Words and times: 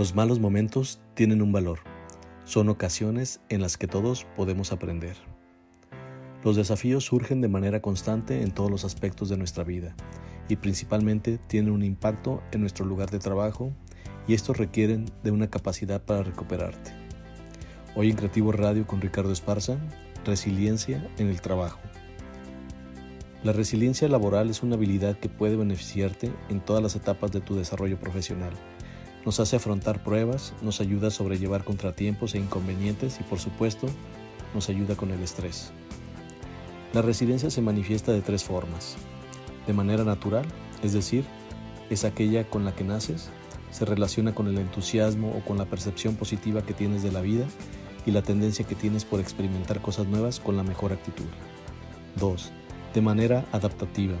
Los 0.00 0.14
malos 0.14 0.40
momentos 0.40 0.98
tienen 1.12 1.42
un 1.42 1.52
valor. 1.52 1.80
Son 2.44 2.70
ocasiones 2.70 3.42
en 3.50 3.60
las 3.60 3.76
que 3.76 3.86
todos 3.86 4.26
podemos 4.34 4.72
aprender. 4.72 5.18
Los 6.42 6.56
desafíos 6.56 7.04
surgen 7.04 7.42
de 7.42 7.48
manera 7.48 7.82
constante 7.82 8.40
en 8.40 8.50
todos 8.52 8.70
los 8.70 8.86
aspectos 8.86 9.28
de 9.28 9.36
nuestra 9.36 9.62
vida 9.62 9.94
y 10.48 10.56
principalmente 10.56 11.36
tienen 11.48 11.70
un 11.70 11.82
impacto 11.82 12.42
en 12.50 12.62
nuestro 12.62 12.86
lugar 12.86 13.10
de 13.10 13.18
trabajo 13.18 13.74
y 14.26 14.32
estos 14.32 14.56
requieren 14.56 15.04
de 15.22 15.32
una 15.32 15.50
capacidad 15.50 16.02
para 16.02 16.22
recuperarte. 16.22 16.92
Hoy 17.94 18.08
en 18.08 18.16
Creativo 18.16 18.52
Radio 18.52 18.86
con 18.86 19.02
Ricardo 19.02 19.32
Esparza, 19.32 19.76
resiliencia 20.24 21.10
en 21.18 21.28
el 21.28 21.42
trabajo. 21.42 21.78
La 23.44 23.52
resiliencia 23.52 24.08
laboral 24.08 24.48
es 24.48 24.62
una 24.62 24.76
habilidad 24.76 25.18
que 25.18 25.28
puede 25.28 25.56
beneficiarte 25.56 26.32
en 26.48 26.64
todas 26.64 26.82
las 26.82 26.96
etapas 26.96 27.32
de 27.32 27.42
tu 27.42 27.54
desarrollo 27.54 28.00
profesional 28.00 28.54
nos 29.24 29.40
hace 29.40 29.56
afrontar 29.56 30.02
pruebas, 30.02 30.54
nos 30.62 30.80
ayuda 30.80 31.08
a 31.08 31.10
sobrellevar 31.10 31.64
contratiempos 31.64 32.34
e 32.34 32.38
inconvenientes 32.38 33.20
y 33.20 33.22
por 33.24 33.38
supuesto 33.38 33.86
nos 34.54 34.68
ayuda 34.68 34.96
con 34.96 35.10
el 35.10 35.22
estrés. 35.22 35.72
La 36.92 37.02
resiliencia 37.02 37.50
se 37.50 37.62
manifiesta 37.62 38.12
de 38.12 38.22
tres 38.22 38.44
formas. 38.44 38.96
De 39.66 39.72
manera 39.72 40.04
natural, 40.04 40.46
es 40.82 40.92
decir, 40.92 41.24
es 41.90 42.04
aquella 42.04 42.48
con 42.48 42.64
la 42.64 42.74
que 42.74 42.84
naces, 42.84 43.30
se 43.70 43.84
relaciona 43.84 44.34
con 44.34 44.48
el 44.48 44.58
entusiasmo 44.58 45.30
o 45.36 45.44
con 45.44 45.58
la 45.58 45.66
percepción 45.66 46.16
positiva 46.16 46.62
que 46.62 46.74
tienes 46.74 47.02
de 47.02 47.12
la 47.12 47.20
vida 47.20 47.46
y 48.06 48.10
la 48.10 48.22
tendencia 48.22 48.66
que 48.66 48.74
tienes 48.74 49.04
por 49.04 49.20
experimentar 49.20 49.80
cosas 49.80 50.06
nuevas 50.06 50.40
con 50.40 50.56
la 50.56 50.64
mejor 50.64 50.92
actitud. 50.92 51.26
2. 52.18 52.50
De 52.94 53.00
manera 53.00 53.46
adaptativa, 53.52 54.16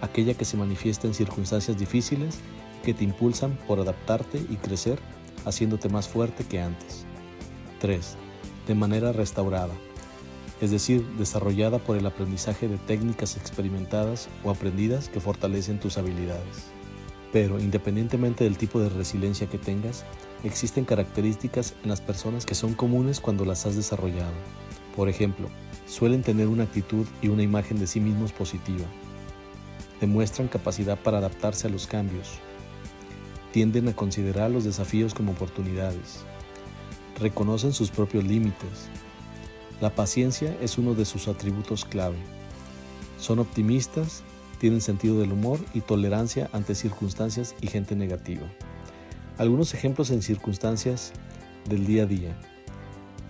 aquella 0.00 0.34
que 0.34 0.44
se 0.44 0.56
manifiesta 0.56 1.06
en 1.06 1.14
circunstancias 1.14 1.78
difíciles 1.78 2.40
que 2.86 2.94
te 2.94 3.02
impulsan 3.02 3.58
por 3.66 3.80
adaptarte 3.80 4.38
y 4.38 4.54
crecer, 4.58 5.00
haciéndote 5.44 5.88
más 5.88 6.06
fuerte 6.06 6.44
que 6.44 6.60
antes. 6.60 7.04
3. 7.80 8.16
De 8.68 8.76
manera 8.76 9.10
restaurada, 9.10 9.74
es 10.60 10.70
decir, 10.70 11.04
desarrollada 11.18 11.80
por 11.80 11.96
el 11.96 12.06
aprendizaje 12.06 12.68
de 12.68 12.78
técnicas 12.78 13.36
experimentadas 13.36 14.28
o 14.44 14.50
aprendidas 14.50 15.08
que 15.08 15.18
fortalecen 15.18 15.80
tus 15.80 15.98
habilidades. 15.98 16.70
Pero 17.32 17.58
independientemente 17.58 18.44
del 18.44 18.56
tipo 18.56 18.78
de 18.78 18.88
resiliencia 18.88 19.48
que 19.48 19.58
tengas, 19.58 20.04
existen 20.44 20.84
características 20.84 21.74
en 21.82 21.90
las 21.90 22.00
personas 22.00 22.46
que 22.46 22.54
son 22.54 22.74
comunes 22.74 23.18
cuando 23.18 23.44
las 23.44 23.66
has 23.66 23.74
desarrollado. 23.74 24.32
Por 24.94 25.08
ejemplo, 25.08 25.48
suelen 25.88 26.22
tener 26.22 26.46
una 26.46 26.62
actitud 26.62 27.04
y 27.20 27.28
una 27.28 27.42
imagen 27.42 27.80
de 27.80 27.88
sí 27.88 27.98
mismos 27.98 28.30
positiva. 28.30 28.86
Demuestran 30.00 30.46
capacidad 30.46 30.96
para 30.96 31.18
adaptarse 31.18 31.66
a 31.66 31.70
los 31.70 31.88
cambios, 31.88 32.38
tienden 33.56 33.88
a 33.88 33.96
considerar 33.96 34.50
los 34.50 34.64
desafíos 34.64 35.14
como 35.14 35.32
oportunidades. 35.32 36.26
Reconocen 37.18 37.72
sus 37.72 37.90
propios 37.90 38.22
límites. 38.22 38.90
La 39.80 39.94
paciencia 39.94 40.54
es 40.60 40.76
uno 40.76 40.92
de 40.92 41.06
sus 41.06 41.26
atributos 41.26 41.86
clave. 41.86 42.18
Son 43.18 43.38
optimistas, 43.38 44.24
tienen 44.60 44.82
sentido 44.82 45.18
del 45.20 45.32
humor 45.32 45.58
y 45.72 45.80
tolerancia 45.80 46.50
ante 46.52 46.74
circunstancias 46.74 47.54
y 47.62 47.68
gente 47.68 47.96
negativa. 47.96 48.46
Algunos 49.38 49.72
ejemplos 49.72 50.10
en 50.10 50.20
circunstancias 50.20 51.14
del 51.66 51.86
día 51.86 52.02
a 52.02 52.06
día. 52.06 52.36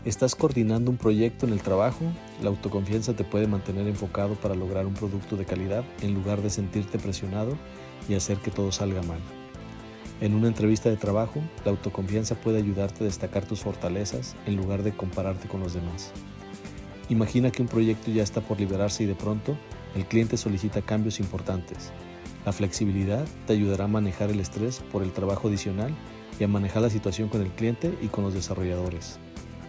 ¿Estás 0.05 0.35
coordinando 0.35 0.91
un 0.91 0.97
proyecto 0.97 1.47
en 1.47 1.53
el 1.53 1.63
trabajo? 1.63 2.03
La 2.43 2.49
autoconfianza 2.49 3.15
te 3.15 3.23
puede 3.23 3.47
mantener 3.47 3.87
enfocado 3.87 4.35
para 4.35 4.57
lograr 4.57 4.87
un 4.87 4.95
producto 4.95 5.37
de 5.37 5.45
calidad 5.45 5.85
en 6.03 6.15
lugar 6.15 6.43
de 6.43 6.51
sentirte 6.51 6.99
presionado 6.99 7.57
y 8.09 8.15
hacer 8.15 8.39
que 8.39 8.51
todo 8.51 8.73
salga 8.73 9.03
mal. 9.03 9.21
En 10.21 10.35
una 10.35 10.49
entrevista 10.49 10.89
de 10.89 10.97
trabajo, 10.97 11.43
la 11.65 11.73
autoconfianza 11.73 12.37
puede 12.37 12.57
ayudarte 12.57 13.05
a 13.05 13.07
destacar 13.07 13.45
tus 13.45 13.61
fortalezas 13.61 14.35
en 14.47 14.57
lugar 14.57 14.83
de 14.83 14.97
compararte 14.97 15.47
con 15.47 15.61
los 15.61 15.75
demás. 15.75 16.13
Imagina 17.11 17.51
que 17.51 17.61
un 17.61 17.69
proyecto 17.69 18.11
ya 18.11 18.23
está 18.23 18.41
por 18.41 18.59
liberarse 18.59 19.03
y 19.03 19.07
de 19.07 19.15
pronto 19.15 19.59
el 19.95 20.07
cliente 20.07 20.39
solicita 20.39 20.81
cambios 20.81 21.21
importantes. 21.21 21.93
La 22.47 22.53
flexibilidad 22.53 23.27
te 23.47 23.53
ayudará 23.53 23.85
a 23.85 23.89
manejar 23.89 24.31
el 24.31 24.41
estrés 24.41 24.81
por 24.91 25.03
el 25.03 25.13
trabajo 25.13 25.49
adicional 25.49 25.95
y 26.41 26.45
a 26.45 26.49
manejar 26.49 26.81
la 26.81 26.91
situación 26.91 27.29
con 27.29 27.43
el 27.43 27.51
cliente 27.51 27.93
y 28.01 28.07
con 28.07 28.25
los 28.25 28.33
desarrolladores. 28.33 29.19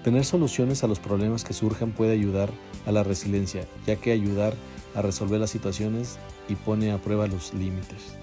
Tener 0.04 0.24
soluciones 0.24 0.82
a 0.84 0.88
los 0.88 1.00
problemas 1.00 1.44
que 1.44 1.54
surjan 1.54 1.92
puede 1.92 2.14
ayudar 2.14 2.50
a 2.86 2.94
la 2.94 3.04
resiliencia, 3.04 3.68
ya 3.86 3.98
que 3.98 4.14
ayudar 4.14 4.54
a 4.96 5.02
resolver 5.02 5.42
las 5.42 5.50
situaciones 5.50 6.18
y 6.48 6.56
pone 6.56 6.92
a 6.92 7.02
prueba 7.02 7.28
los 7.28 7.54
límites. 7.54 8.16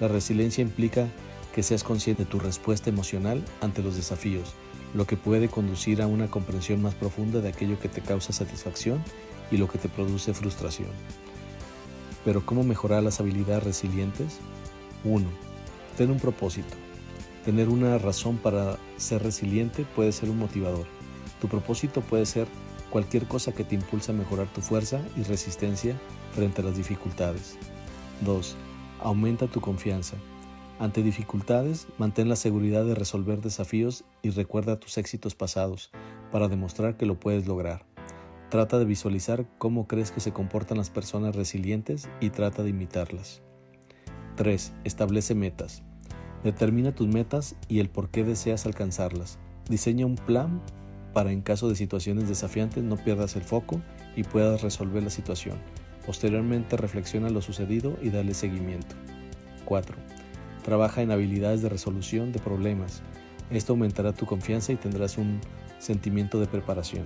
La 0.00 0.08
resiliencia 0.08 0.62
implica 0.62 1.08
que 1.54 1.62
seas 1.62 1.84
consciente 1.84 2.24
de 2.24 2.30
tu 2.30 2.40
respuesta 2.40 2.90
emocional 2.90 3.44
ante 3.60 3.80
los 3.80 3.94
desafíos, 3.94 4.54
lo 4.92 5.06
que 5.06 5.16
puede 5.16 5.48
conducir 5.48 6.02
a 6.02 6.08
una 6.08 6.28
comprensión 6.28 6.82
más 6.82 6.94
profunda 6.94 7.40
de 7.40 7.48
aquello 7.48 7.78
que 7.78 7.88
te 7.88 8.00
causa 8.00 8.32
satisfacción 8.32 9.02
y 9.52 9.56
lo 9.56 9.68
que 9.68 9.78
te 9.78 9.88
produce 9.88 10.34
frustración. 10.34 10.88
Pero 12.24 12.44
¿cómo 12.44 12.64
mejorar 12.64 13.04
las 13.04 13.20
habilidades 13.20 13.62
resilientes? 13.62 14.38
1. 15.04 15.24
Ten 15.96 16.10
un 16.10 16.18
propósito. 16.18 16.74
Tener 17.44 17.68
una 17.68 17.98
razón 17.98 18.38
para 18.38 18.76
ser 18.96 19.22
resiliente 19.22 19.84
puede 19.94 20.10
ser 20.10 20.30
un 20.30 20.38
motivador. 20.38 20.86
Tu 21.40 21.46
propósito 21.46 22.00
puede 22.00 22.26
ser 22.26 22.48
cualquier 22.90 23.28
cosa 23.28 23.52
que 23.52 23.62
te 23.62 23.76
impulse 23.76 24.10
a 24.10 24.14
mejorar 24.14 24.48
tu 24.52 24.60
fuerza 24.60 25.00
y 25.16 25.22
resistencia 25.22 25.96
frente 26.34 26.62
a 26.62 26.64
las 26.64 26.76
dificultades. 26.76 27.58
2. 28.22 28.56
Aumenta 29.00 29.46
tu 29.46 29.60
confianza. 29.60 30.16
Ante 30.78 31.02
dificultades, 31.02 31.86
mantén 31.98 32.28
la 32.28 32.36
seguridad 32.36 32.84
de 32.84 32.96
resolver 32.96 33.40
desafíos 33.40 34.04
y 34.22 34.30
recuerda 34.30 34.80
tus 34.80 34.98
éxitos 34.98 35.34
pasados 35.36 35.90
para 36.32 36.48
demostrar 36.48 36.96
que 36.96 37.06
lo 37.06 37.20
puedes 37.20 37.46
lograr. 37.46 37.86
Trata 38.50 38.78
de 38.78 38.84
visualizar 38.84 39.46
cómo 39.58 39.86
crees 39.86 40.10
que 40.10 40.20
se 40.20 40.32
comportan 40.32 40.78
las 40.78 40.90
personas 40.90 41.36
resilientes 41.36 42.08
y 42.20 42.30
trata 42.30 42.62
de 42.62 42.70
imitarlas. 42.70 43.40
3. 44.36 44.72
Establece 44.82 45.34
metas. 45.34 45.82
Determina 46.42 46.94
tus 46.94 47.06
metas 47.06 47.54
y 47.68 47.78
el 47.78 47.88
por 47.88 48.10
qué 48.10 48.24
deseas 48.24 48.66
alcanzarlas. 48.66 49.38
Diseña 49.68 50.06
un 50.06 50.16
plan 50.16 50.60
para 51.12 51.30
en 51.30 51.40
caso 51.40 51.68
de 51.68 51.76
situaciones 51.76 52.28
desafiantes 52.28 52.82
no 52.82 52.96
pierdas 52.96 53.36
el 53.36 53.42
foco 53.42 53.80
y 54.16 54.24
puedas 54.24 54.62
resolver 54.62 55.04
la 55.04 55.10
situación. 55.10 55.56
Posteriormente 56.04 56.76
reflexiona 56.76 57.30
lo 57.30 57.40
sucedido 57.40 57.96
y 58.02 58.10
dale 58.10 58.34
seguimiento. 58.34 58.96
4. 59.64 59.96
Trabaja 60.64 61.02
en 61.02 61.10
habilidades 61.10 61.60
de 61.60 61.68
resolución 61.68 62.32
de 62.32 62.40
problemas. 62.40 63.02
Esto 63.50 63.74
aumentará 63.74 64.14
tu 64.14 64.24
confianza 64.24 64.72
y 64.72 64.76
tendrás 64.76 65.18
un 65.18 65.40
sentimiento 65.78 66.40
de 66.40 66.46
preparación. 66.46 67.04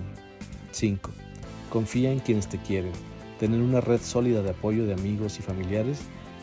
5. 0.71 1.11
Confía 1.69 2.09
en 2.09 2.19
quienes 2.19 2.47
te 2.47 2.57
quieren. 2.57 2.93
Tener 3.37 3.59
una 3.59 3.81
red 3.81 3.99
sólida 3.99 4.41
de 4.41 4.51
apoyo 4.51 4.85
de 4.85 4.93
amigos 4.93 5.39
y 5.39 5.41
familiares 5.41 5.99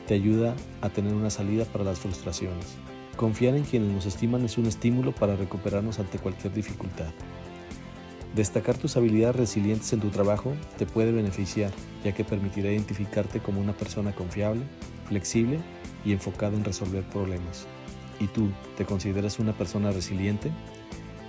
te 0.07 0.13
ayuda 0.13 0.55
a 0.83 0.91
tener 0.91 1.15
una 1.15 1.31
salida 1.31 1.65
para 1.65 1.85
las 1.85 2.01
frustraciones. 2.01 2.77
Confiar 3.17 3.57
en 3.57 3.65
quienes 3.65 3.91
nos 3.91 4.05
estiman 4.05 4.45
es 4.45 4.59
un 4.59 4.67
estímulo 4.67 5.13
para 5.13 5.37
recuperarnos 5.37 5.99
ante 5.99 6.19
cualquier 6.19 6.53
dificultad. 6.53 7.09
Destacar 8.35 8.77
tus 8.77 8.99
habilidades 8.99 9.37
resilientes 9.37 9.91
en 9.95 10.01
tu 10.01 10.11
trabajo 10.11 10.53
te 10.77 10.85
puede 10.85 11.13
beneficiar, 11.13 11.73
ya 12.05 12.13
que 12.13 12.25
permitirá 12.25 12.71
identificarte 12.71 13.41
como 13.41 13.63
una 13.63 13.73
persona 13.73 14.15
confiable, 14.15 14.65
flexible 15.09 15.61
y 16.05 16.13
enfocado 16.13 16.57
en 16.57 16.65
resolver 16.65 17.05
problemas. 17.05 17.67
¿Y 18.21 18.29
tú 18.29 18.51
te 18.77 18.85
consideras 18.85 19.39
una 19.39 19.53
persona 19.53 19.91
resiliente? 19.91 20.51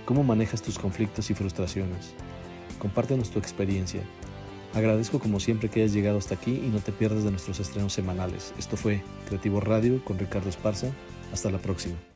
¿Cómo 0.04 0.24
manejas 0.24 0.62
tus 0.62 0.78
conflictos 0.78 1.30
y 1.30 1.34
frustraciones? 1.34 2.14
Compártenos 2.78 3.30
tu 3.30 3.38
experiencia. 3.38 4.00
Agradezco 4.74 5.18
como 5.18 5.40
siempre 5.40 5.68
que 5.68 5.82
hayas 5.82 5.92
llegado 5.92 6.18
hasta 6.18 6.34
aquí 6.34 6.62
y 6.64 6.68
no 6.68 6.78
te 6.78 6.92
pierdas 6.92 7.24
de 7.24 7.30
nuestros 7.30 7.60
estrenos 7.60 7.92
semanales. 7.92 8.54
Esto 8.58 8.76
fue 8.76 9.02
Creativo 9.26 9.60
Radio 9.60 10.02
con 10.04 10.18
Ricardo 10.18 10.48
Esparza. 10.48 10.92
Hasta 11.32 11.50
la 11.50 11.58
próxima. 11.58 11.98